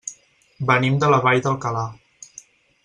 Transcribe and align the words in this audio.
Venim 0.71 0.97
de 1.03 1.11
la 1.13 1.21
Vall 1.27 1.45
d'Alcalà. 1.49 1.87